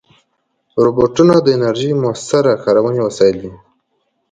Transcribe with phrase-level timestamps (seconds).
[0.83, 3.51] روبوټونه د انرژۍ مؤثره کارونې وسایل دي.